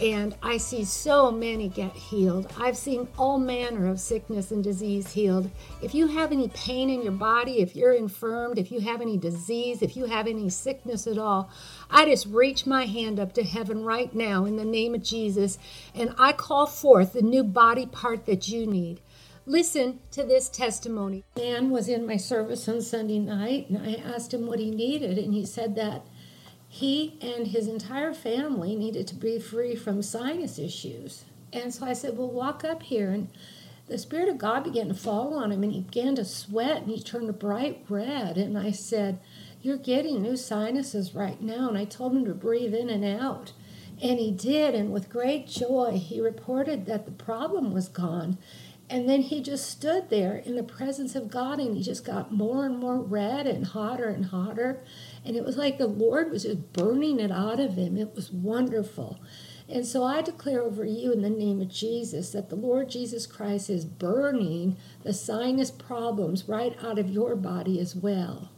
[0.00, 2.52] and I see so many get healed.
[2.58, 5.50] I've seen all manner of sickness and disease healed.
[5.82, 9.16] If you have any pain in your body, if you're infirmed, if you have any
[9.16, 11.50] disease, if you have any sickness at all,
[11.90, 15.58] I just reach my hand up to heaven right now in the name of Jesus
[15.94, 19.00] and I call forth the new body part that you need.
[19.46, 21.24] Listen to this testimony.
[21.36, 25.16] Man was in my service on Sunday night and I asked him what he needed
[25.16, 26.04] and he said that
[26.68, 31.24] he and his entire family needed to be free from sinus issues.
[31.52, 33.10] And so I said, Well, walk up here.
[33.10, 33.28] And
[33.88, 36.90] the Spirit of God began to fall on him, and he began to sweat, and
[36.90, 38.36] he turned a bright red.
[38.36, 39.18] And I said,
[39.62, 41.68] You're getting new sinuses right now.
[41.68, 43.52] And I told him to breathe in and out.
[44.02, 44.74] And he did.
[44.74, 48.36] And with great joy, he reported that the problem was gone.
[48.90, 52.32] And then he just stood there in the presence of God and he just got
[52.32, 54.82] more and more red and hotter and hotter.
[55.24, 57.98] And it was like the Lord was just burning it out of him.
[57.98, 59.20] It was wonderful.
[59.68, 63.26] And so I declare over you in the name of Jesus that the Lord Jesus
[63.26, 68.48] Christ is burning the sinus problems right out of your body as well.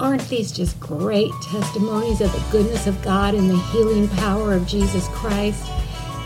[0.00, 4.66] Aren't these just great testimonies of the goodness of God and the healing power of
[4.66, 5.64] Jesus Christ?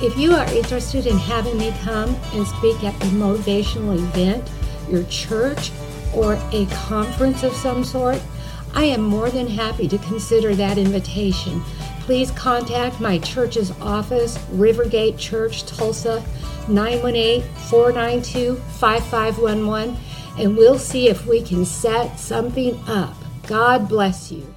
[0.05, 4.46] If you are interested in having me come and speak at a motivational event,
[4.86, 5.72] your church,
[6.14, 8.20] or a conference of some sort,
[8.74, 11.62] I am more than happy to consider that invitation.
[12.00, 16.22] Please contact my church's office, Rivergate Church, Tulsa,
[16.68, 19.96] 918 492 5511,
[20.39, 23.16] and we'll see if we can set something up.
[23.46, 24.55] God bless you.